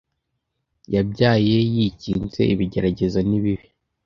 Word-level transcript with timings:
yabyaye 0.93 1.55
yikinze 1.73 2.41
ibigeragezo 2.53 3.19
nibibi 3.27 3.67